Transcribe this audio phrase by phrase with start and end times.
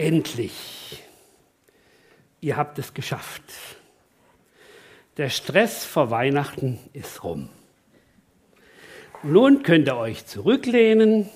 [0.00, 1.02] Endlich.
[2.40, 3.42] Ihr habt es geschafft.
[5.18, 7.50] Der Stress vor Weihnachten ist rum.
[9.22, 11.28] Nun könnt ihr euch zurücklehnen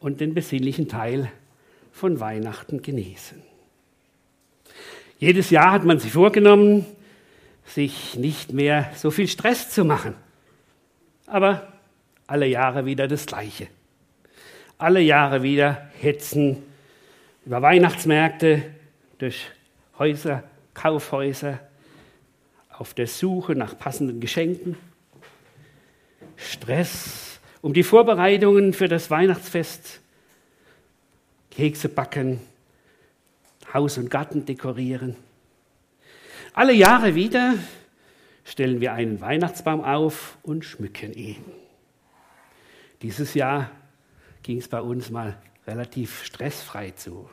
[0.00, 1.30] und den besinnlichen Teil
[1.90, 3.42] von Weihnachten genießen.
[5.18, 6.86] Jedes Jahr hat man sich vorgenommen,
[7.66, 10.14] sich nicht mehr so viel Stress zu machen.
[11.26, 11.70] Aber
[12.26, 13.68] alle Jahre wieder das Gleiche.
[14.78, 16.62] Alle Jahre wieder hetzen
[17.44, 18.62] über Weihnachtsmärkte,
[19.18, 19.50] durch
[19.98, 21.60] Häuser, Kaufhäuser,
[22.70, 24.76] auf der Suche nach passenden Geschenken.
[26.36, 30.00] Stress um die Vorbereitungen für das Weihnachtsfest,
[31.50, 32.40] Kekse backen,
[33.72, 35.16] Haus und Garten dekorieren.
[36.54, 37.54] Alle Jahre wieder
[38.44, 41.44] stellen wir einen Weihnachtsbaum auf und schmücken ihn.
[43.02, 43.70] Dieses Jahr
[44.42, 47.28] ging es bei uns mal relativ stressfrei zu.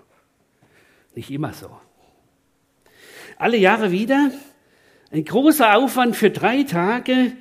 [1.16, 1.70] Nicht immer so.
[3.38, 4.32] Alle Jahre wieder
[5.12, 7.34] ein großer Aufwand für drei Tage,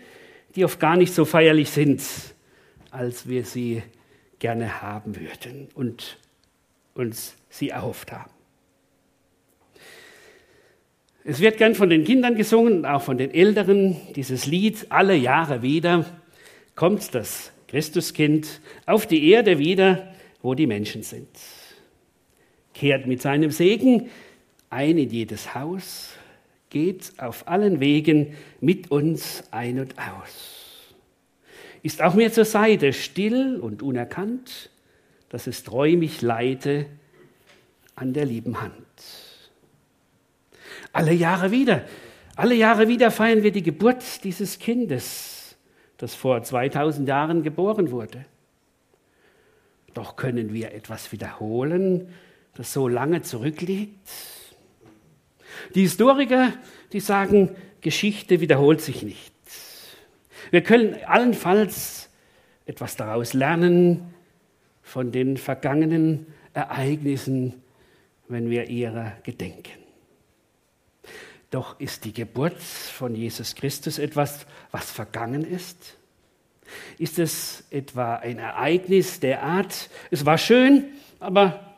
[0.54, 2.02] die oft gar nicht so feierlich sind,
[2.90, 3.82] als wir sie
[4.38, 6.18] gerne haben würden und
[6.94, 8.30] uns sie erhofft haben.
[11.24, 15.62] Es wird gern von den Kindern gesungen, auch von den Älteren, dieses Lied alle Jahre
[15.62, 16.06] wieder
[16.78, 21.28] kommt das Christuskind auf die Erde wieder, wo die Menschen sind.
[22.74, 24.08] Kehrt mit seinem Segen
[24.70, 26.10] ein in jedes Haus,
[26.70, 30.94] geht auf allen Wegen mit uns ein und aus.
[31.82, 34.70] Ist auch mir zur Seite still und unerkannt,
[35.28, 36.86] dass es treu mich leite
[37.94, 38.74] an der lieben Hand.
[40.92, 41.84] Alle Jahre wieder,
[42.36, 45.56] alle Jahre wieder feiern wir die Geburt dieses Kindes,
[45.96, 48.24] das vor 2000 Jahren geboren wurde.
[49.94, 52.08] Doch können wir etwas wiederholen,
[52.54, 54.08] das so lange zurückliegt?
[55.74, 56.52] Die Historiker,
[56.92, 59.32] die sagen, Geschichte wiederholt sich nicht.
[60.50, 62.08] Wir können allenfalls
[62.66, 64.14] etwas daraus lernen
[64.82, 67.62] von den vergangenen Ereignissen,
[68.28, 69.78] wenn wir ihrer gedenken.
[71.50, 75.97] Doch ist die Geburt von Jesus Christus etwas, was vergangen ist?
[76.98, 80.84] Ist es etwa ein Ereignis der Art, es war schön,
[81.20, 81.74] aber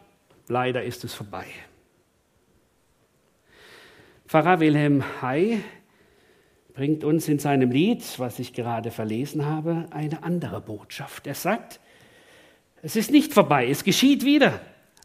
[0.48, 1.46] leider ist es vorbei?
[4.26, 5.60] Pfarrer Wilhelm Hay
[6.74, 11.26] bringt uns in seinem Lied, was ich gerade verlesen habe, eine andere Botschaft.
[11.26, 11.80] Er sagt,
[12.82, 14.60] es ist nicht vorbei, es geschieht wieder.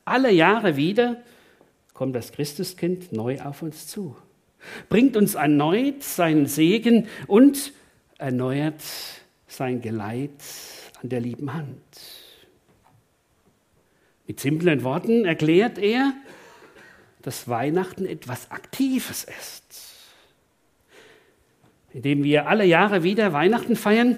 [0.05, 1.23] Alle Jahre wieder
[1.93, 4.15] kommt das Christuskind neu auf uns zu
[4.89, 7.73] bringt uns erneut seinen Segen und
[8.17, 8.83] erneuert
[9.55, 10.43] sein Geleit
[11.01, 11.81] an der lieben Hand.
[14.27, 16.13] Mit simplen Worten erklärt er,
[17.21, 19.63] dass Weihnachten etwas Aktives ist.
[21.93, 24.17] Indem wir alle Jahre wieder Weihnachten feiern,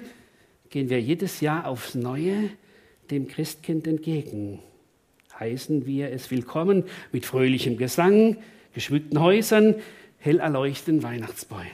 [0.70, 2.50] gehen wir jedes Jahr aufs Neue
[3.10, 4.60] dem Christkind entgegen.
[5.38, 8.36] Heißen wir es willkommen mit fröhlichem Gesang,
[8.74, 9.76] geschmückten Häusern,
[10.18, 11.70] hell erleuchteten Weihnachtsbäumen.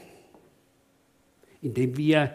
[1.63, 2.35] Indem wir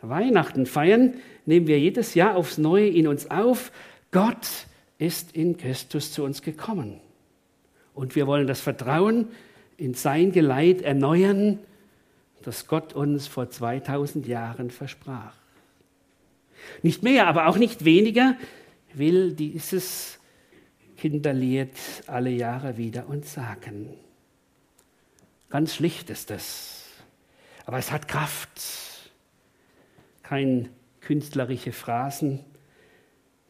[0.00, 1.14] Weihnachten feiern,
[1.46, 3.72] nehmen wir jedes Jahr aufs Neue in uns auf,
[4.10, 4.48] Gott
[4.98, 7.00] ist in Christus zu uns gekommen.
[7.94, 9.28] Und wir wollen das Vertrauen
[9.76, 11.58] in sein Geleit erneuern,
[12.42, 15.34] das Gott uns vor 2000 Jahren versprach.
[16.82, 18.36] Nicht mehr, aber auch nicht weniger
[18.94, 20.18] will dieses
[20.96, 21.70] Kinderlied
[22.06, 23.90] alle Jahre wieder uns sagen.
[25.50, 26.84] Ganz schlicht ist es.
[27.66, 28.87] Aber es hat Kraft.
[30.28, 30.68] Kein
[31.00, 32.40] künstlerische Phrasen,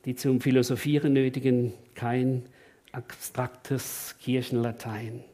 [0.04, 2.44] die zum Philosophieren nötigen, kein
[2.92, 5.24] abstraktes Kirchenlatein.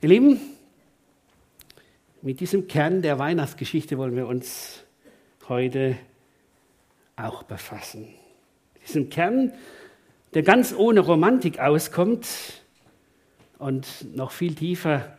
[0.00, 0.40] Ihr Lieben,
[2.22, 4.82] mit diesem Kern der Weihnachtsgeschichte wollen wir uns
[5.46, 5.98] heute
[7.16, 8.08] auch befassen.
[8.82, 9.52] Diesem Kern,
[10.32, 12.26] der ganz ohne Romantik auskommt,
[13.58, 15.18] und noch viel tiefer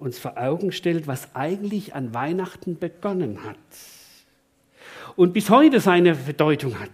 [0.00, 3.56] uns vor Augen stellt, was eigentlich an Weihnachten begonnen hat
[5.14, 6.90] und bis heute seine Bedeutung hat.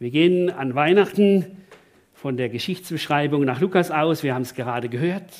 [0.00, 1.46] Wir gehen an Weihnachten
[2.14, 5.32] von der Geschichtsbeschreibung nach Lukas aus, wir haben es gerade gehört,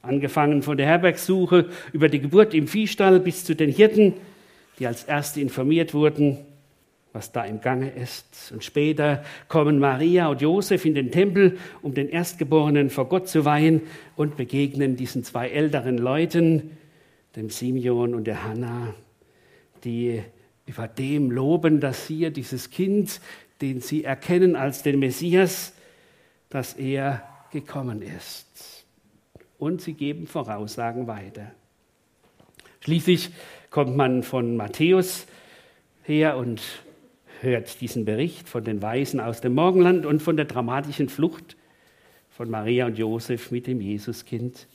[0.00, 4.14] angefangen von der Herbergssuche über die Geburt im Viehstall bis zu den Hirten,
[4.78, 6.38] die als Erste informiert wurden
[7.14, 8.52] was da im Gange ist.
[8.52, 13.46] Und später kommen Maria und Josef in den Tempel, um den Erstgeborenen vor Gott zu
[13.46, 13.80] weihen
[14.16, 16.76] und begegnen diesen zwei älteren Leuten,
[17.36, 18.94] dem Simeon und der Hannah,
[19.84, 20.22] die
[20.66, 23.20] über dem loben, dass hier dieses Kind
[23.60, 25.72] den sie erkennen als den Messias,
[26.50, 28.84] dass er gekommen ist.
[29.58, 31.52] Und sie geben Voraussagen weiter.
[32.80, 33.30] Schließlich
[33.70, 35.26] kommt man von Matthäus
[36.02, 36.60] her und
[37.44, 41.56] hört diesen Bericht von den Weisen aus dem Morgenland und von der dramatischen Flucht
[42.30, 44.66] von Maria und Josef mit dem Jesuskind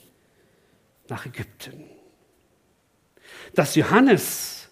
[1.09, 1.83] nach Ägypten.
[3.53, 4.69] Dass Johannes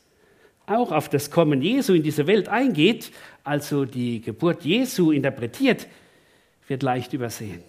[0.66, 3.12] auch auf das Kommen Jesu in diese Welt eingeht,
[3.44, 5.88] also die Geburt Jesu interpretiert,
[6.68, 7.64] wird leicht übersehen,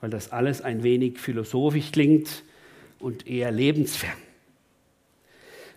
[0.00, 2.42] weil das alles ein wenig philosophisch klingt
[2.98, 4.25] und eher lebensfern.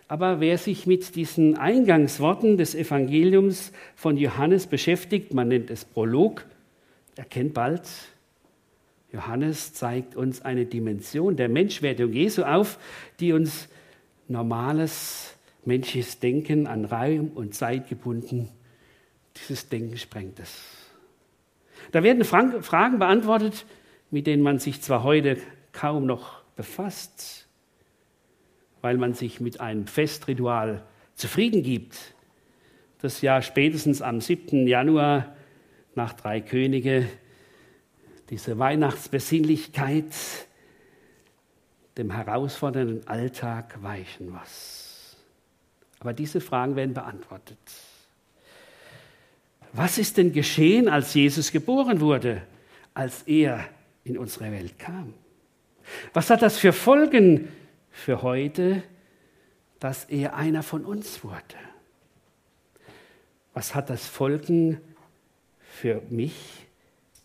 [0.09, 6.45] Aber wer sich mit diesen Eingangsworten des Evangeliums von Johannes beschäftigt, man nennt es Prolog,
[7.15, 7.83] erkennt bald,
[9.13, 12.79] Johannes zeigt uns eine Dimension der Menschwerdung Jesu auf,
[13.19, 13.69] die uns
[14.27, 18.49] normales menschliches Denken an Raum und Zeit gebunden,
[19.35, 20.59] dieses Denken sprengt es.
[21.91, 23.63] Da werden Fragen beantwortet,
[24.09, 25.37] mit denen man sich zwar heute
[25.71, 27.47] kaum noch befasst,
[28.81, 30.83] weil man sich mit einem Festritual
[31.15, 31.97] zufrieden gibt,
[33.01, 34.67] das ja spätestens am 7.
[34.67, 35.35] Januar
[35.95, 37.07] nach Drei Könige
[38.29, 40.13] diese Weihnachtsbesinnlichkeit
[41.97, 45.17] dem herausfordernden Alltag weichen muss.
[45.99, 47.57] Aber diese Fragen werden beantwortet.
[49.73, 52.41] Was ist denn geschehen, als Jesus geboren wurde,
[52.93, 53.65] als er
[54.03, 55.13] in unsere Welt kam?
[56.13, 57.49] Was hat das für Folgen
[57.91, 58.83] für heute,
[59.79, 61.39] dass er einer von uns wurde?
[63.53, 64.79] Was hat das Folgen
[65.59, 66.35] für mich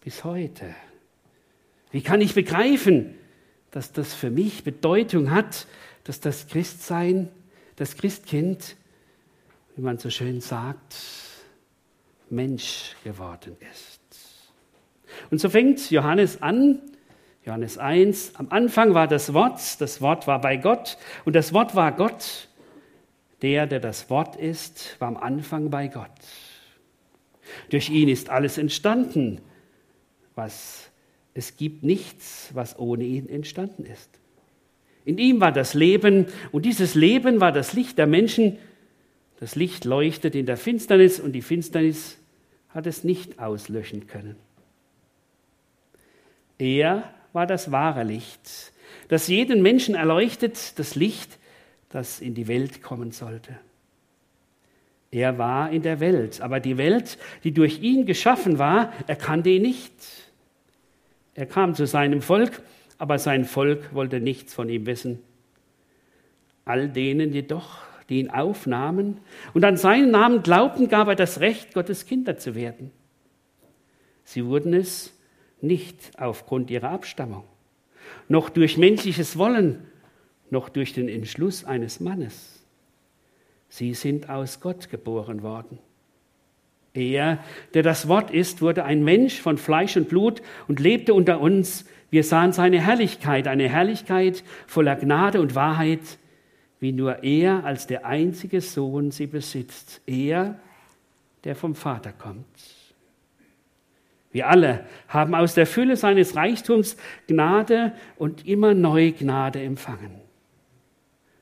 [0.03, 0.75] bis heute?
[1.91, 3.15] Wie kann ich begreifen,
[3.71, 5.67] dass das für mich Bedeutung hat,
[6.05, 7.29] dass das Christsein,
[7.77, 8.77] das Christkind,
[9.77, 10.97] wie man so schön sagt,
[12.31, 14.01] Mensch geworden ist?
[15.31, 16.81] Und so fängt Johannes an,
[17.45, 20.97] Johannes 1, am Anfang war das Wort, das Wort war bei Gott
[21.27, 22.49] und das Wort war Gott.
[23.43, 26.09] Der, der das Wort ist, war am Anfang bei Gott.
[27.69, 29.43] Durch ihn ist alles entstanden,
[30.35, 30.91] was
[31.35, 34.09] es gibt nichts, was ohne ihn entstanden ist.
[35.05, 38.59] In ihm war das Leben und dieses Leben war das Licht der Menschen.
[39.39, 42.17] Das Licht leuchtet in der Finsternis und die Finsternis
[42.71, 44.37] hat es nicht auslöschen können.
[46.57, 48.73] Er war das wahre Licht,
[49.09, 51.39] das jeden Menschen erleuchtet, das Licht,
[51.91, 53.59] das in die Welt kommen sollte.
[55.11, 59.63] Er war in der Welt, aber die Welt, die durch ihn geschaffen war, erkannte ihn
[59.63, 59.93] nicht.
[61.35, 62.63] Er kam zu seinem Volk,
[62.99, 65.21] aber sein Volk wollte nichts von ihm wissen.
[66.65, 67.79] All denen jedoch,
[68.09, 69.19] die ihn aufnahmen
[69.53, 72.91] und an seinen Namen glaubten, gab er das Recht, Gottes Kinder zu werden.
[74.25, 75.13] Sie wurden es
[75.65, 77.45] nicht aufgrund ihrer Abstammung,
[78.29, 79.87] noch durch menschliches Wollen,
[80.51, 82.65] noch durch den Entschluss eines Mannes.
[83.69, 85.79] Sie sind aus Gott geboren worden.
[86.93, 87.43] Er,
[87.75, 91.87] der das Wort ist, wurde ein Mensch von Fleisch und Blut und lebte unter uns.
[92.11, 96.19] Wir sahen seine Herrlichkeit, eine Herrlichkeit voller Gnade und Wahrheit,
[96.79, 100.03] wie nur er als der einzige Sohn sie besitzt.
[100.07, 100.61] Er,
[101.43, 102.47] der vom Vater kommt.
[104.35, 106.97] Wir alle haben aus der Fülle seines Reichtums
[107.29, 110.11] Gnade und immer neu Gnade empfangen.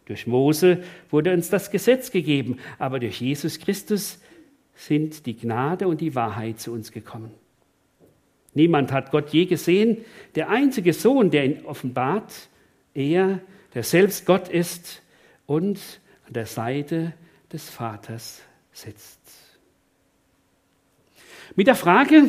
[0.04, 4.20] Durch Mose wurde uns das Gesetz gegeben, aber durch Jesus Christus
[4.74, 7.30] sind die Gnade und die Wahrheit zu uns gekommen.
[8.52, 10.04] Niemand hat Gott je gesehen.
[10.34, 12.50] Der einzige Sohn, der ihn offenbart,
[12.92, 13.40] er,
[13.72, 15.00] der selbst Gott ist
[15.46, 15.80] und
[16.26, 17.14] an der Seite
[17.50, 19.20] des Vaters sitzt.
[21.56, 22.24] Mit der Frage,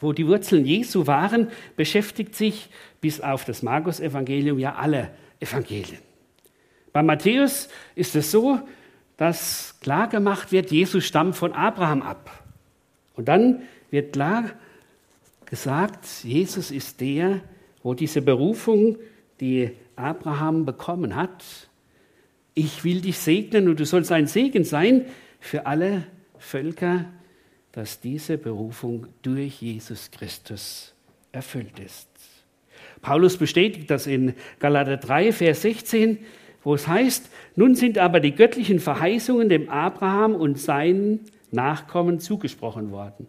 [0.00, 2.68] wo die Wurzeln Jesu waren, beschäftigt sich
[3.00, 5.10] bis auf das Markus-Evangelium ja alle
[5.40, 5.98] Evangelien.
[6.92, 8.60] Bei Matthäus ist es so,
[9.16, 12.44] dass klar gemacht wird, Jesus stammt von Abraham ab.
[13.14, 14.50] Und dann wird klar
[15.46, 17.40] gesagt, Jesus ist der,
[17.82, 18.96] wo diese Berufung,
[19.40, 21.44] die Abraham bekommen hat,
[22.54, 25.06] ich will dich segnen und du sollst ein Segen sein
[25.40, 26.04] für alle
[26.38, 27.06] Völker,
[27.74, 30.94] dass diese Berufung durch Jesus Christus
[31.32, 32.08] erfüllt ist.
[33.02, 36.18] Paulus bestätigt das in Galater 3, Vers 16
[36.64, 41.20] wo es heißt, nun sind aber die göttlichen Verheißungen dem Abraham und seinen
[41.52, 43.26] Nachkommen zugesprochen worden.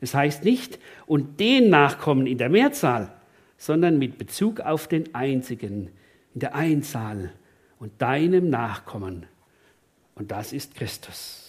[0.00, 3.10] Es heißt nicht, und den Nachkommen in der Mehrzahl,
[3.56, 5.88] sondern mit Bezug auf den einzigen,
[6.34, 7.32] in der Einzahl
[7.80, 9.26] und deinem Nachkommen.
[10.14, 11.47] Und das ist Christus.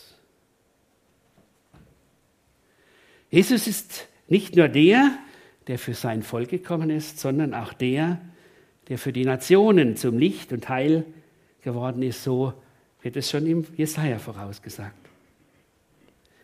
[3.29, 5.11] Jesus ist nicht nur der,
[5.67, 8.19] der für sein Volk gekommen ist, sondern auch der,
[8.87, 11.05] der für die Nationen zum Licht und Heil
[11.61, 12.23] geworden ist.
[12.23, 12.53] So
[13.01, 14.95] wird es schon im Jesaja vorausgesagt.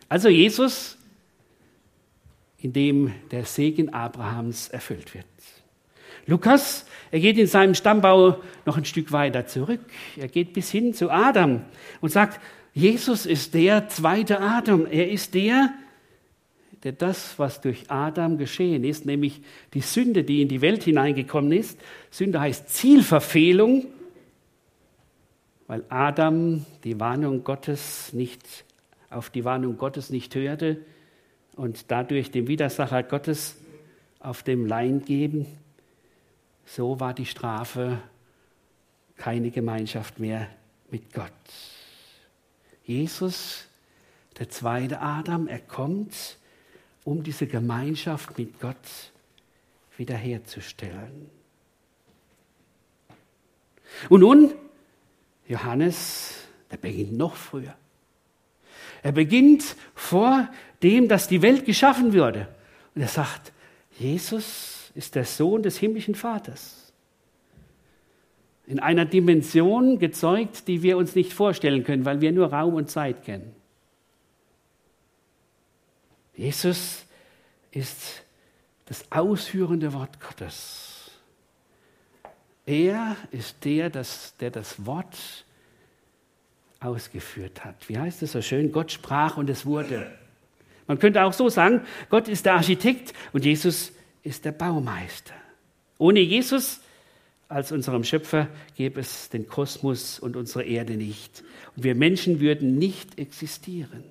[0.08, 0.96] Also Jesus,
[2.58, 5.26] in dem der Segen Abrahams erfüllt wird.
[6.26, 9.80] Lukas, er geht in seinem Stammbau noch ein Stück weiter zurück.
[10.16, 11.64] Er geht bis hin zu Adam
[12.00, 12.40] und sagt,
[12.74, 14.86] Jesus ist der zweite Adam.
[14.86, 15.85] Er ist der, der
[16.80, 19.42] das, was durch Adam geschehen ist, nämlich
[19.74, 21.80] die Sünde, die in die Welt hineingekommen ist.
[22.10, 23.86] Sünde heißt Zielverfehlung,
[25.66, 28.64] weil Adam die Warnung Gottes nicht
[29.10, 30.78] auf die Warnung Gottes nicht hörte
[31.56, 33.56] und dadurch dem Widersacher Gottes
[34.20, 35.46] auf dem Lein geben.
[36.64, 37.98] So war die Strafe
[39.16, 40.48] keine Gemeinschaft mehr
[40.90, 41.32] mit Gott.
[42.84, 43.66] Jesus,
[44.38, 46.38] der zweite Adam, er kommt,
[47.06, 48.76] um diese Gemeinschaft mit Gott
[49.96, 51.30] wiederherzustellen.
[54.08, 54.52] Und nun,
[55.46, 56.34] Johannes,
[56.70, 57.74] der beginnt noch früher.
[59.04, 60.48] Er beginnt vor
[60.82, 62.48] dem, dass die Welt geschaffen würde.
[62.96, 63.52] Und er sagt,
[63.96, 66.92] Jesus ist der Sohn des himmlischen Vaters.
[68.66, 72.90] In einer Dimension gezeugt, die wir uns nicht vorstellen können, weil wir nur Raum und
[72.90, 73.54] Zeit kennen.
[76.36, 77.04] Jesus
[77.70, 78.22] ist
[78.86, 81.10] das ausführende Wort Gottes.
[82.66, 85.16] Er ist der, das, der das Wort
[86.80, 87.88] ausgeführt hat.
[87.88, 88.72] Wie heißt es so schön?
[88.72, 90.10] Gott sprach und es wurde.
[90.86, 95.34] Man könnte auch so sagen, Gott ist der Architekt und Jesus ist der Baumeister.
[95.98, 96.80] Ohne Jesus
[97.48, 101.44] als unserem Schöpfer gäbe es den Kosmos und unsere Erde nicht.
[101.76, 104.04] Und wir Menschen würden nicht existieren.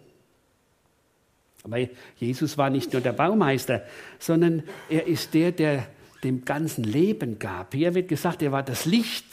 [1.65, 1.79] Aber
[2.17, 3.83] Jesus war nicht nur der Baumeister,
[4.19, 5.87] sondern er ist der, der
[6.23, 7.73] dem ganzen Leben gab.
[7.73, 9.25] Hier wird gesagt, er war das Licht.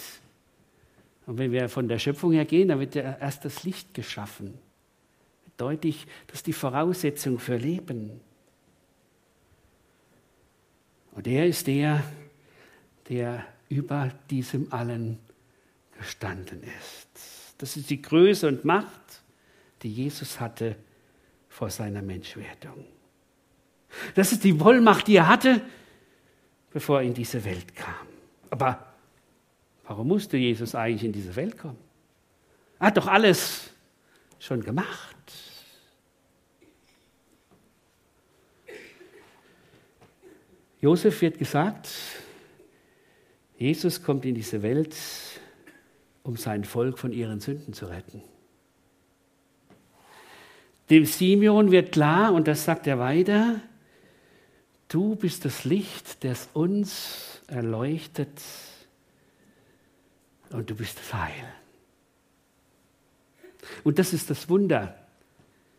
[1.27, 4.55] Und wenn wir von der Schöpfung her gehen, dann wird ja erst das Licht geschaffen.
[5.59, 8.19] Deutlich, das ist die Voraussetzung für Leben.
[11.15, 12.03] Und er ist der,
[13.11, 15.19] der über diesem allen
[15.99, 17.59] gestanden ist.
[17.59, 19.23] Das ist die Größe und Macht,
[19.83, 20.77] die Jesus hatte
[21.63, 22.87] vor seiner Menschwerdung.
[24.17, 25.63] Das ist die Wollmacht, die er hatte,
[26.73, 28.09] bevor er in diese Welt kam.
[28.51, 28.85] Aber
[29.85, 31.79] warum musste Jesus eigentlich in diese Welt kommen?
[32.81, 33.71] Er hat doch alles
[34.41, 35.17] schon gemacht.
[40.81, 41.91] Josef wird gesagt,
[43.57, 44.97] Jesus kommt in diese Welt,
[46.25, 48.21] um sein Volk von ihren Sünden zu retten.
[50.93, 53.59] Dem Simeon wird klar, und das sagt er weiter,
[54.89, 58.29] du bist das Licht, das uns erleuchtet
[60.51, 61.49] und du bist das Heil.
[63.85, 64.95] Und das ist das Wunder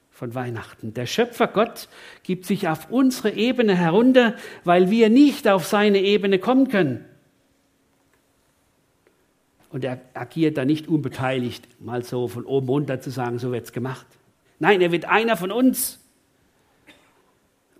[0.10, 0.96] von Weihnachten.
[0.96, 1.89] Der Schöpfer Gott
[2.24, 7.05] gibt sich auf unsere Ebene herunter, weil wir nicht auf seine Ebene kommen können.
[9.70, 13.65] Und er agiert da nicht unbeteiligt, mal so von oben runter zu sagen, so wird
[13.65, 14.08] es gemacht.
[14.63, 16.00] Nein, er wird einer von uns,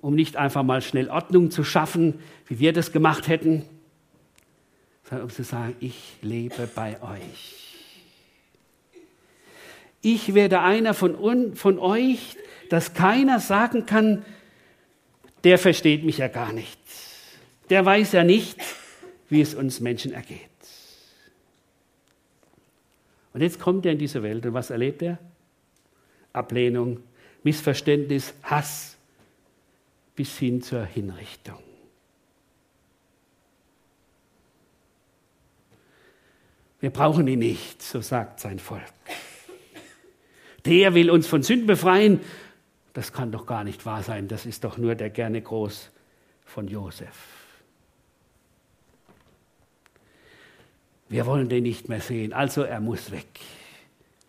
[0.02, 3.64] um nicht einfach mal schnell Ordnung zu schaffen, wie wir das gemacht hätten,
[5.06, 7.78] sondern um zu sagen, ich lebe bei euch.
[10.02, 12.36] Ich werde einer von, un, von euch,
[12.70, 14.26] dass keiner sagen kann,
[15.46, 16.82] der versteht mich ja gar nicht.
[17.70, 18.60] Der weiß ja nicht,
[19.30, 20.50] wie es uns Menschen ergeht.
[23.32, 25.18] Und jetzt kommt er in diese Welt und was erlebt er?
[26.34, 27.00] Ablehnung,
[27.44, 28.98] Missverständnis, Hass
[30.16, 31.60] bis hin zur Hinrichtung.
[36.80, 38.84] Wir brauchen ihn nicht, so sagt sein Volk.
[40.66, 42.20] Der will uns von Sünden befreien.
[42.94, 44.28] Das kann doch gar nicht wahr sein.
[44.28, 45.92] Das ist doch nur der gerne groß
[46.46, 47.16] von Josef.
[51.10, 53.28] Wir wollen den nicht mehr sehen, also er muss weg.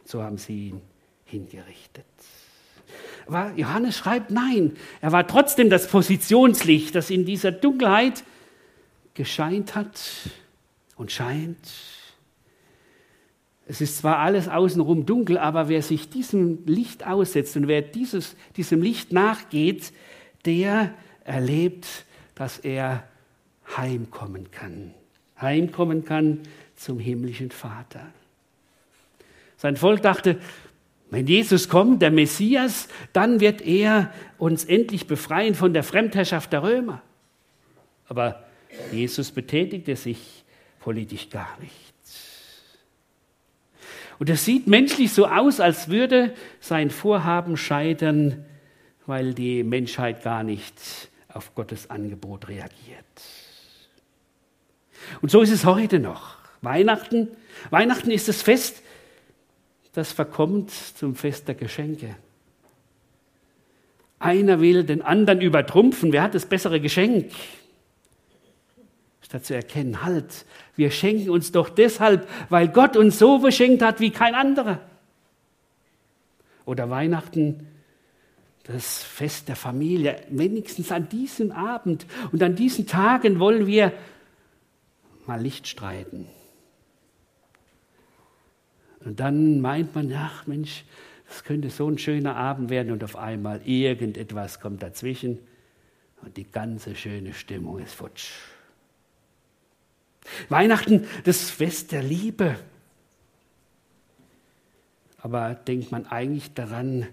[0.04, 0.82] So haben sie ihn
[1.34, 2.04] hingerichtet.
[3.26, 8.22] Aber Johannes schreibt, nein, er war trotzdem das Positionslicht, das in dieser Dunkelheit
[9.14, 10.00] gescheint hat
[10.96, 11.58] und scheint.
[13.66, 18.36] Es ist zwar alles außenrum dunkel, aber wer sich diesem Licht aussetzt und wer dieses,
[18.56, 19.92] diesem Licht nachgeht,
[20.44, 23.08] der erlebt, dass er
[23.76, 24.92] heimkommen kann.
[25.40, 26.40] Heimkommen kann
[26.76, 28.06] zum himmlischen Vater.
[29.56, 30.38] Sein Volk dachte,
[31.10, 36.62] Wenn Jesus kommt, der Messias, dann wird er uns endlich befreien von der Fremdherrschaft der
[36.62, 37.02] Römer.
[38.08, 38.44] Aber
[38.92, 40.44] Jesus betätigte sich
[40.80, 41.94] politisch gar nicht.
[44.18, 48.44] Und es sieht menschlich so aus, als würde sein Vorhaben scheitern,
[49.06, 50.74] weil die Menschheit gar nicht
[51.28, 53.04] auf Gottes Angebot reagiert.
[55.20, 56.36] Und so ist es heute noch.
[56.62, 57.28] Weihnachten,
[57.70, 58.82] Weihnachten ist das Fest,
[59.94, 62.16] das verkommt zum Fest der Geschenke.
[64.18, 66.12] Einer will den anderen übertrumpfen.
[66.12, 67.32] Wer hat das bessere Geschenk?
[69.22, 70.46] Statt zu erkennen, halt,
[70.76, 74.80] wir schenken uns doch deshalb, weil Gott uns so beschenkt hat wie kein anderer.
[76.64, 77.68] Oder Weihnachten,
[78.64, 80.16] das Fest der Familie.
[80.28, 83.92] Wenigstens an diesem Abend und an diesen Tagen wollen wir
[85.26, 86.26] mal Licht streiten.
[89.04, 90.84] Und dann meint man, ach Mensch,
[91.28, 95.38] das könnte so ein schöner Abend werden und auf einmal irgendetwas kommt dazwischen
[96.22, 98.30] und die ganze schöne Stimmung ist futsch.
[100.48, 102.56] Weihnachten, das Fest der Liebe.
[105.18, 107.06] Aber denkt man eigentlich daran,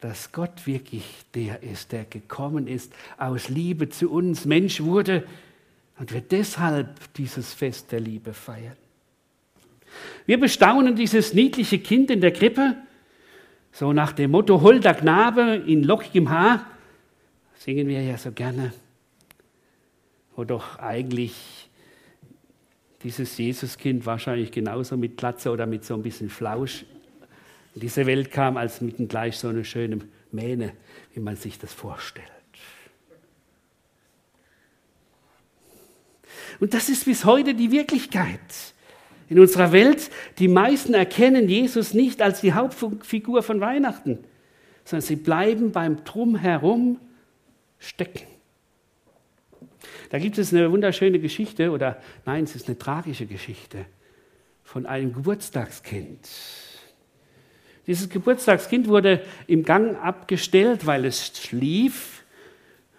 [0.00, 5.26] dass Gott wirklich der ist, der gekommen ist, aus Liebe zu uns Mensch wurde
[5.98, 8.76] und wir deshalb dieses Fest der Liebe feiern.
[10.26, 12.76] Wir bestaunen dieses niedliche Kind in der Krippe,
[13.72, 16.66] so nach dem Motto Holder Knabe in lockigem Haar,
[17.54, 18.72] singen wir ja so gerne,
[20.36, 21.68] wo doch eigentlich
[23.02, 26.84] dieses Jesuskind wahrscheinlich genauso mit Glatze oder mit so ein bisschen Flausch
[27.74, 29.98] in diese Welt kam, als mitten gleich so eine schöne
[30.30, 30.72] Mähne,
[31.14, 32.28] wie man sich das vorstellt.
[36.60, 38.40] Und das ist bis heute die Wirklichkeit.
[39.32, 44.18] In unserer Welt, die meisten erkennen Jesus nicht als die Hauptfigur von Weihnachten,
[44.84, 47.00] sondern sie bleiben beim Drumherum
[47.78, 48.26] stecken.
[50.10, 53.86] Da gibt es eine wunderschöne Geschichte, oder nein, es ist eine tragische Geschichte
[54.64, 56.28] von einem Geburtstagskind.
[57.86, 62.22] Dieses Geburtstagskind wurde im Gang abgestellt, weil es schlief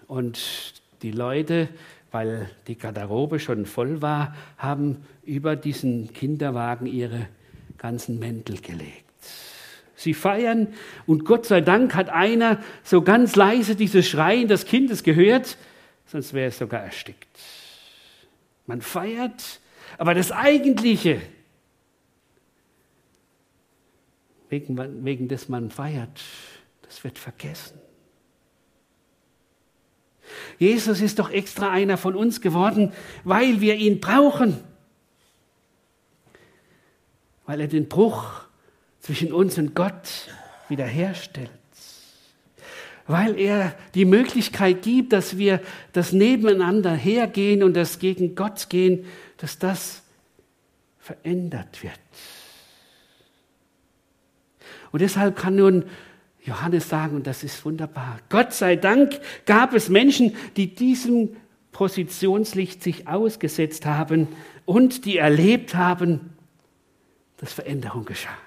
[0.08, 1.70] und die Leute,
[2.14, 7.28] weil die Garderobe schon voll war, haben über diesen Kinderwagen ihre
[7.78, 9.04] ganzen Mäntel gelegt.
[9.96, 10.68] Sie feiern
[11.06, 15.58] und Gott sei Dank hat einer so ganz leise dieses Schreien des Kindes gehört
[16.14, 17.40] sonst wäre es sogar erstickt.
[18.68, 19.60] Man feiert,
[19.98, 21.20] aber das Eigentliche,
[24.50, 26.22] wegen, wegen des man feiert,
[26.84, 27.80] das wird vergessen.
[30.60, 34.58] Jesus ist doch extra einer von uns geworden, weil wir ihn brauchen.
[37.46, 38.42] Weil er den Bruch
[39.00, 40.30] zwischen uns und Gott
[40.70, 41.52] wiederherstellt
[43.08, 45.62] weil er die Möglichkeit gibt, dass wir
[45.92, 49.06] das nebeneinander hergehen und das gegen Gott gehen,
[49.38, 50.04] dass das
[51.00, 52.00] verändert wird.
[54.92, 55.86] Und deshalb kann nun
[56.46, 61.36] Johannes sagen, und das ist wunderbar, Gott sei Dank gab es Menschen, die diesem
[61.72, 64.28] Positionslicht sich ausgesetzt haben
[64.66, 66.32] und die erlebt haben,
[67.38, 68.38] dass Veränderung geschah.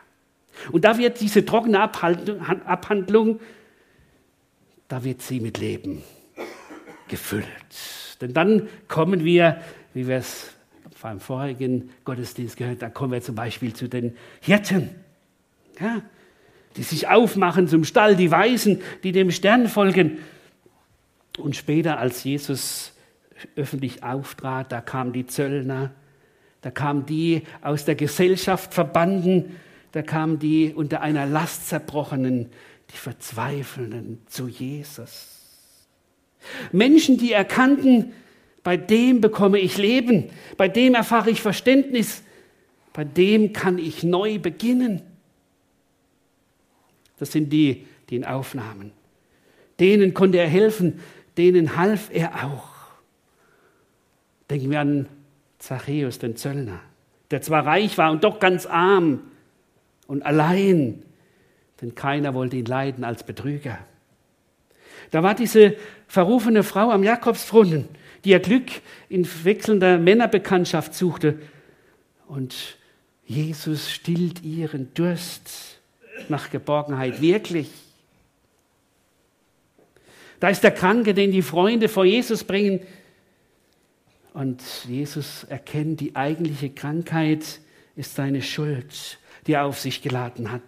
[0.73, 3.41] Und da wird diese trockene Abhandlung
[4.89, 6.03] da wird sie mit Leben
[7.09, 7.47] gefüllt.
[8.21, 9.61] Denn dann kommen wir,
[9.95, 10.53] wie wir es
[11.03, 14.91] beim vorigen Gottesdienst gehört, dann kommen wir zum Beispiel zu den Hirten,
[15.79, 16.03] ja,
[16.77, 20.19] die sich aufmachen zum Stall, die Weisen, die dem Stern folgen.
[21.39, 22.93] Und später, als Jesus
[23.55, 25.93] öffentlich auftrat, da kamen die Zöllner,
[26.63, 29.57] da kamen die aus der Gesellschaft verbanden,
[29.93, 32.51] da kamen die unter einer Last zerbrochenen,
[32.93, 35.37] die Verzweifelnden zu Jesus.
[36.73, 38.13] Menschen, die erkannten,
[38.63, 42.23] bei dem bekomme ich Leben, bei dem erfahre ich Verständnis,
[42.93, 45.03] bei dem kann ich neu beginnen.
[47.19, 48.93] Das sind die, die ihn aufnahmen.
[49.81, 51.01] Denen konnte er helfen,
[51.37, 52.69] denen half er auch.
[54.49, 55.07] Denken wir an
[55.59, 56.81] Zachäus, den Zöllner,
[57.31, 59.21] der zwar reich war und doch ganz arm
[60.07, 61.03] und allein
[61.81, 63.79] denn keiner wollte ihn leiden als Betrüger.
[65.11, 65.77] Da war diese
[66.07, 67.89] verrufene Frau am Jakobsbrunnen,
[68.25, 68.71] die ihr Glück
[69.09, 71.39] in wechselnder Männerbekanntschaft suchte.
[72.27, 72.79] Und
[73.25, 75.76] Jesus stillt ihren Durst
[76.29, 77.69] nach Geborgenheit wirklich.
[80.41, 82.81] Da ist der Kranke, den die Freunde vor Jesus bringen.
[84.35, 87.61] Und Jesus erkennt, die eigentliche Krankheit
[87.95, 90.63] ist seine Schuld, die er auf sich geladen hat.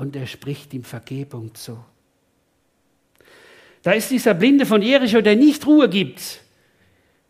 [0.00, 1.78] und er spricht ihm Vergebung zu.
[3.82, 6.40] Da ist dieser Blinde von Jericho, der nicht Ruhe gibt,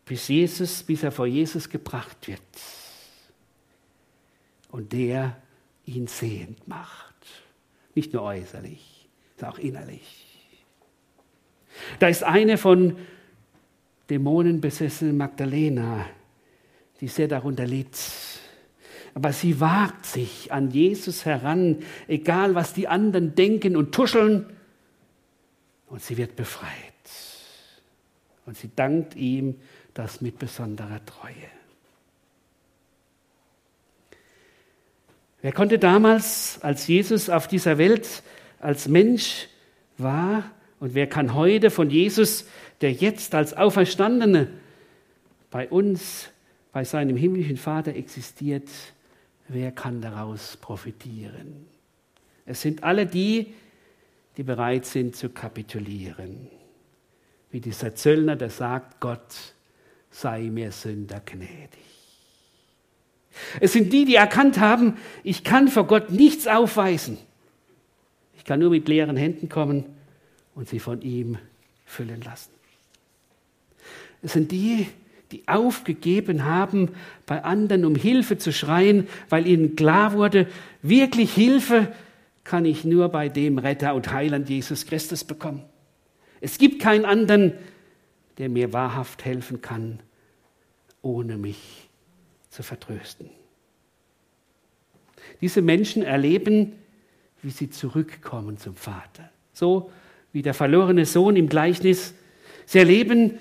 [0.05, 2.41] bis Jesus, bis er vor Jesus gebracht wird.
[4.69, 5.35] Und der
[5.85, 7.15] ihn sehend macht.
[7.95, 10.25] Nicht nur äußerlich, sondern auch innerlich.
[11.99, 12.97] Da ist eine von
[14.09, 16.05] Dämonen besessene Magdalena,
[16.99, 17.97] die sehr darunter litt.
[19.13, 24.45] Aber sie wagt sich an Jesus heran, egal was die anderen denken und tuscheln,
[25.87, 26.71] und sie wird befreit.
[28.45, 29.55] Und sie dankt ihm
[29.93, 31.60] das mit besonderer Treue.
[35.41, 38.23] Wer konnte damals, als Jesus auf dieser Welt
[38.59, 39.47] als Mensch
[39.97, 40.43] war,
[40.79, 42.45] und wer kann heute von Jesus,
[42.81, 44.47] der jetzt als Auferstandene
[45.51, 46.29] bei uns,
[46.71, 48.67] bei seinem himmlischen Vater existiert,
[49.47, 51.67] wer kann daraus profitieren?
[52.45, 53.53] Es sind alle die,
[54.37, 56.47] die bereit sind zu kapitulieren.
[57.51, 59.53] Wie dieser Zöllner, der sagt, Gott
[60.09, 61.90] sei mir Sünder gnädig.
[63.59, 67.17] Es sind die, die erkannt haben, ich kann vor Gott nichts aufweisen.
[68.37, 69.85] Ich kann nur mit leeren Händen kommen
[70.55, 71.37] und sie von ihm
[71.85, 72.51] füllen lassen.
[74.21, 74.87] Es sind die,
[75.31, 76.89] die aufgegeben haben,
[77.25, 80.47] bei anderen um Hilfe zu schreien, weil ihnen klar wurde,
[80.81, 81.91] wirklich Hilfe
[82.43, 85.63] kann ich nur bei dem Retter und Heiland Jesus Christus bekommen.
[86.41, 87.53] Es gibt keinen anderen,
[88.37, 89.99] der mir wahrhaft helfen kann,
[91.01, 91.89] ohne mich
[92.51, 93.29] zu vertrösten.
[95.39, 96.73] Diese Menschen erleben,
[97.41, 99.31] wie sie zurückkommen zum Vater.
[99.53, 99.91] So
[100.31, 102.13] wie der verlorene Sohn im Gleichnis.
[102.65, 103.39] Sie erleben,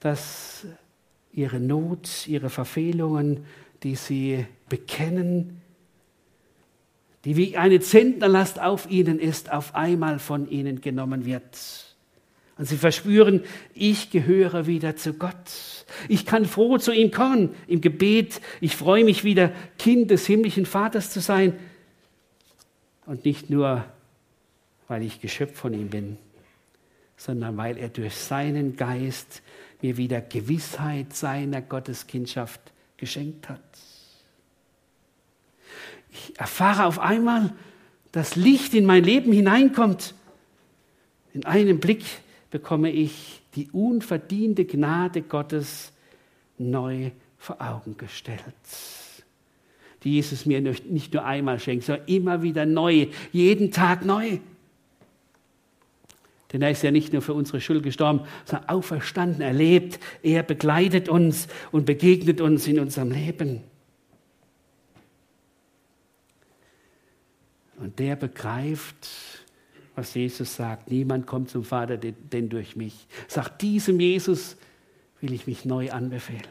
[0.00, 0.66] dass
[1.32, 3.44] ihre Not, ihre Verfehlungen,
[3.82, 5.60] die sie bekennen,
[7.24, 11.91] die wie eine Zentnerlast auf ihnen ist, auf einmal von ihnen genommen wird.
[12.62, 13.42] Und sie verspüren,
[13.74, 15.34] ich gehöre wieder zu Gott.
[16.06, 18.40] Ich kann froh zu ihm kommen im Gebet.
[18.60, 21.58] Ich freue mich wieder, Kind des himmlischen Vaters zu sein.
[23.04, 23.84] Und nicht nur,
[24.86, 26.18] weil ich Geschöpf von ihm bin,
[27.16, 29.42] sondern weil er durch seinen Geist
[29.80, 32.60] mir wieder Gewissheit seiner Gotteskindschaft
[32.96, 33.60] geschenkt hat.
[36.12, 37.52] Ich erfahre auf einmal,
[38.12, 40.14] dass Licht in mein Leben hineinkommt.
[41.34, 42.04] In einem Blick
[42.52, 45.92] bekomme ich die unverdiente Gnade Gottes
[46.58, 48.38] neu vor Augen gestellt,
[50.04, 54.38] die Jesus mir nicht nur einmal schenkt, sondern immer wieder neu, jeden Tag neu.
[56.52, 59.98] Denn er ist ja nicht nur für unsere Schuld gestorben, sondern auferstanden, erlebt.
[60.22, 63.62] Er begleitet uns und begegnet uns in unserem Leben.
[67.78, 69.31] Und der begreift,
[69.94, 70.90] was Jesus sagt.
[70.90, 73.06] Niemand kommt zum Vater denn durch mich.
[73.28, 74.56] Sagt diesem Jesus
[75.20, 76.48] will ich mich neu anbefehlen.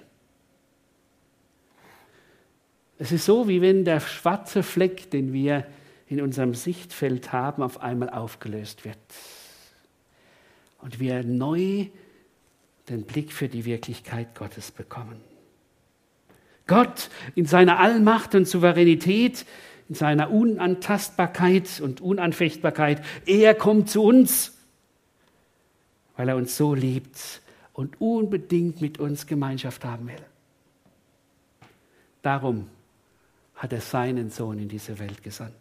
[2.97, 5.65] Es ist so, wie wenn der schwarze Fleck, den wir
[6.07, 8.97] in unserem Sichtfeld haben, auf einmal aufgelöst wird.
[10.79, 11.87] Und wir neu
[12.89, 15.19] den Blick für die Wirklichkeit Gottes bekommen.
[16.67, 19.45] Gott in seiner Allmacht und Souveränität
[19.91, 23.03] in seiner Unantastbarkeit und Unanfechtbarkeit.
[23.25, 24.57] Er kommt zu uns,
[26.15, 27.41] weil er uns so liebt
[27.73, 30.23] und unbedingt mit uns Gemeinschaft haben will.
[32.21, 32.69] Darum
[33.55, 35.57] hat er seinen Sohn in diese Welt gesandt.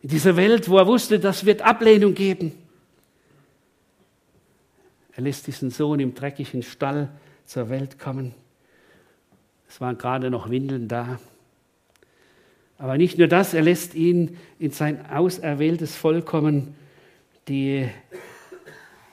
[0.00, 2.52] In diese Welt, wo er wusste, das wird Ablehnung geben.
[5.14, 7.08] Er lässt diesen Sohn im dreckigen Stall
[7.44, 8.36] zur Welt kommen.
[9.68, 11.18] Es waren gerade noch Windeln da.
[12.84, 16.74] Aber nicht nur das, er lässt ihn in sein auserwähltes Volk kommen,
[17.48, 17.88] die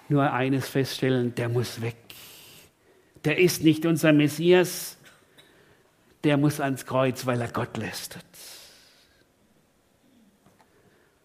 [0.10, 1.96] nur eines feststellen, der muss weg.
[3.24, 4.98] Der ist nicht unser Messias,
[6.26, 8.26] der muss ans Kreuz, weil er Gott lästert.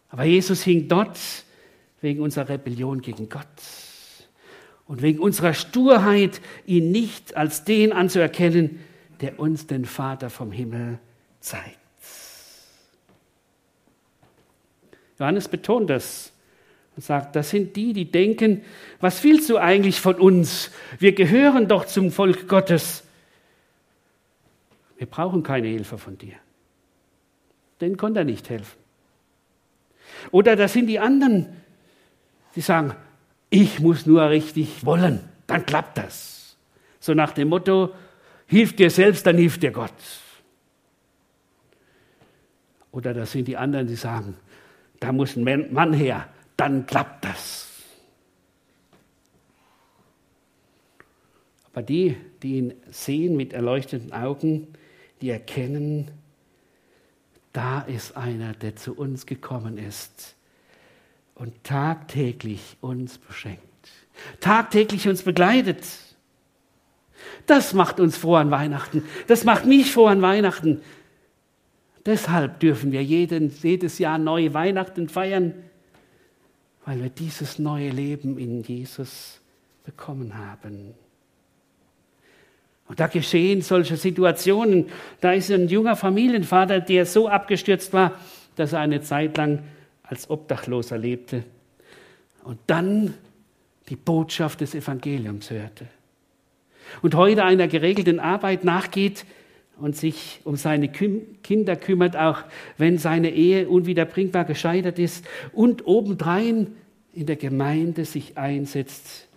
[0.07, 1.19] Aber Jesus hing dort
[1.99, 3.45] wegen unserer Rebellion gegen Gott
[4.85, 8.79] und wegen unserer Sturheit, ihn nicht als den anzuerkennen,
[9.19, 10.99] der uns den Vater vom Himmel
[11.41, 11.86] zeigt.
[15.19, 16.31] Johannes betont das
[16.95, 18.63] und sagt, das sind die, die denken,
[18.99, 20.71] was willst du eigentlich von uns?
[20.99, 23.03] Wir gehören doch zum Volk Gottes.
[24.97, 26.35] Wir brauchen keine Hilfe von dir.
[27.81, 28.77] Den konnte er nicht helfen.
[30.31, 31.47] Oder das sind die anderen,
[32.55, 32.95] die sagen,
[33.49, 36.57] ich muss nur richtig wollen, dann klappt das.
[36.99, 37.93] So nach dem Motto,
[38.47, 39.93] hilf dir selbst, dann hilft dir Gott.
[42.91, 44.35] Oder das sind die anderen, die sagen,
[44.99, 47.67] da muss ein Mann her, dann klappt das.
[51.73, 54.67] Aber die, die ihn sehen mit erleuchteten Augen,
[55.21, 56.09] die erkennen,
[57.53, 60.35] da ist einer, der zu uns gekommen ist
[61.35, 63.61] und tagtäglich uns beschenkt,
[64.39, 65.85] tagtäglich uns begleitet.
[67.45, 69.03] Das macht uns froh an Weihnachten.
[69.27, 70.81] Das macht mich froh an Weihnachten.
[72.07, 75.53] Deshalb dürfen wir jeden, jedes Jahr neue Weihnachten feiern,
[76.85, 79.41] weil wir dieses neue Leben in Jesus
[79.83, 80.93] bekommen haben.
[82.87, 84.85] Und da geschehen solche Situationen.
[85.19, 88.13] Da ist ein junger Familienvater, der so abgestürzt war,
[88.55, 89.63] dass er eine Zeit lang
[90.01, 91.43] als Obdachloser lebte
[92.45, 93.15] und dann
[93.89, 95.87] die Botschaft des Evangeliums hörte.
[97.01, 99.25] Und heute einer geregelten Arbeit nachgeht
[99.79, 102.43] und sich um seine Kinder kümmert, auch
[102.77, 106.75] wenn seine Ehe unwiederbringbar gescheitert ist und obendrein
[107.13, 109.27] in der Gemeinde sich einsetzt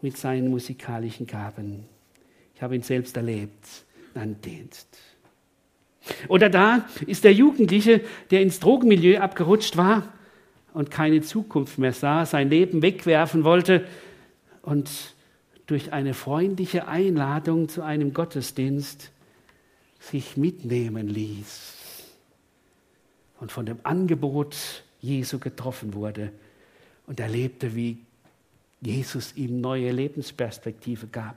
[0.00, 1.84] mit seinen musikalischen Gaben.
[2.54, 3.66] Ich habe ihn selbst erlebt,
[4.14, 4.88] einen Dienst.
[6.28, 8.00] Oder da ist der Jugendliche,
[8.30, 10.12] der ins Drogenmilieu abgerutscht war
[10.74, 13.86] und keine Zukunft mehr sah, sein Leben wegwerfen wollte
[14.62, 14.90] und
[15.66, 19.12] durch eine freundliche Einladung zu einem Gottesdienst
[20.10, 21.72] sich mitnehmen ließ
[23.40, 24.56] und von dem Angebot
[25.00, 26.32] Jesu getroffen wurde
[27.06, 27.98] und erlebte, wie
[28.80, 31.36] Jesus ihm neue Lebensperspektive gab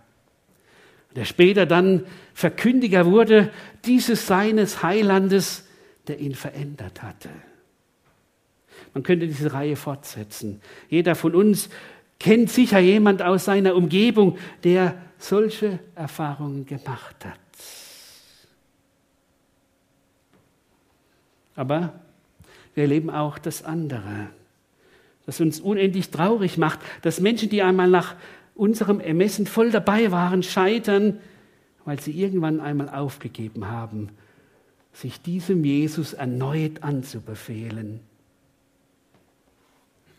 [1.15, 3.51] der später dann Verkündiger wurde
[3.86, 5.65] dieses seines Heilandes,
[6.08, 7.30] der ihn verändert hatte.
[8.93, 10.62] Man könnte diese Reihe fortsetzen.
[10.89, 11.69] Jeder von uns
[12.19, 17.39] kennt sicher jemand aus seiner Umgebung, der solche Erfahrungen gemacht hat.
[21.56, 21.94] Aber
[22.74, 24.28] wir erleben auch das andere,
[25.26, 28.15] das uns unendlich traurig macht, dass Menschen, die einmal nach
[28.54, 31.20] unserem Ermessen voll dabei waren, scheitern,
[31.86, 34.10] weil sie irgendwann einmal aufgegeben haben,
[34.94, 38.00] sich diesem Jesus erneut anzubefehlen.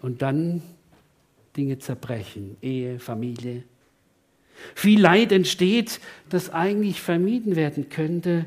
[0.03, 0.63] Und dann
[1.57, 3.65] Dinge zerbrechen, Ehe, Familie.
[4.75, 8.47] Viel Leid entsteht, das eigentlich vermieden werden könnte,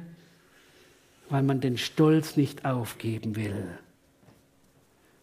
[1.29, 3.67] weil man den Stolz nicht aufgeben will.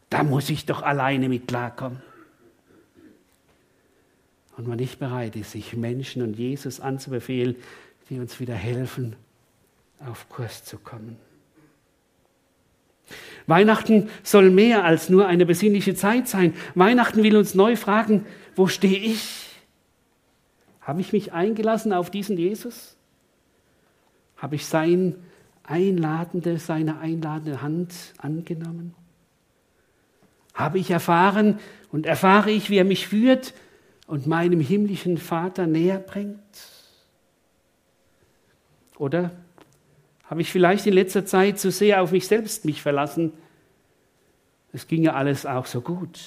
[0.08, 2.00] Da muss ich doch alleine mit klarkommen
[4.56, 7.56] und man nicht bereit ist, sich Menschen und Jesus anzubefehlen,
[8.08, 9.16] die uns wieder helfen,
[10.06, 11.16] auf Kurs zu kommen.
[13.46, 16.54] Weihnachten soll mehr als nur eine besinnliche Zeit sein.
[16.74, 19.46] Weihnachten will uns neu fragen, wo stehe ich?
[20.80, 22.96] Habe ich mich eingelassen auf diesen Jesus?
[24.36, 25.16] Habe ich sein
[25.66, 28.94] einladende, seine einladende Hand angenommen?
[30.54, 31.58] Habe ich erfahren
[31.92, 33.52] und erfahre ich, wie er mich führt
[34.06, 36.40] und meinem himmlischen Vater näher bringt?
[38.98, 39.32] Oder
[40.24, 43.32] habe ich vielleicht in letzter Zeit zu sehr auf mich selbst mich verlassen?
[44.72, 46.20] Es ging ja alles auch so gut.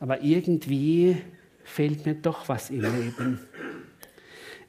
[0.00, 1.16] Aber irgendwie
[1.64, 3.40] fehlt mir doch was im Leben.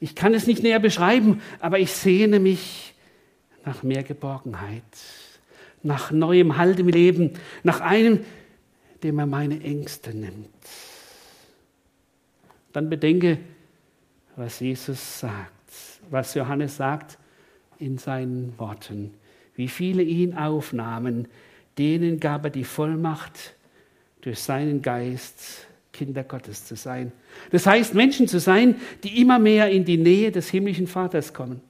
[0.00, 2.94] Ich kann es nicht näher beschreiben, aber ich sehne mich
[3.64, 4.82] nach mehr Geborgenheit,
[5.82, 7.32] nach neuem Halt im Leben,
[7.62, 8.20] nach einem,
[9.02, 10.50] der mir meine Ängste nimmt
[12.76, 13.38] dann bedenke,
[14.36, 15.72] was Jesus sagt,
[16.10, 17.16] was Johannes sagt
[17.78, 19.14] in seinen Worten.
[19.54, 21.26] Wie viele ihn aufnahmen,
[21.78, 23.54] denen gab er die Vollmacht,
[24.20, 27.12] durch seinen Geist Kinder Gottes zu sein.
[27.50, 31.60] Das heißt, Menschen zu sein, die immer mehr in die Nähe des himmlischen Vaters kommen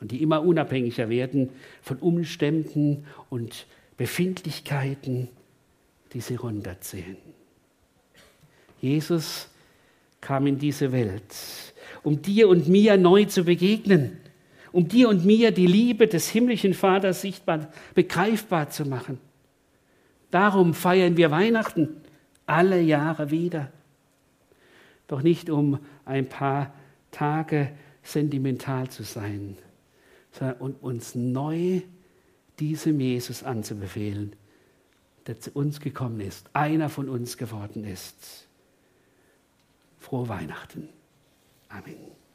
[0.00, 1.50] und die immer unabhängiger werden
[1.82, 5.28] von Umständen und Befindlichkeiten,
[6.12, 7.16] die sie runterziehen.
[8.80, 9.48] Jesus
[10.20, 11.34] kam in diese Welt,
[12.04, 14.18] um dir und mir neu zu begegnen,
[14.70, 19.18] um dir und mir die Liebe des himmlischen Vaters sichtbar, begreifbar zu machen.
[20.30, 21.96] Darum feiern wir Weihnachten
[22.46, 23.70] alle Jahre wieder.
[25.08, 26.72] Doch nicht um ein paar
[27.10, 27.70] Tage
[28.02, 29.56] sentimental zu sein,
[30.32, 31.82] sondern um uns neu
[32.58, 34.34] diesem Jesus anzubefehlen,
[35.26, 38.46] der zu uns gekommen ist, einer von uns geworden ist.
[39.98, 40.88] Frohe Weihnachten.
[41.68, 42.25] Amen.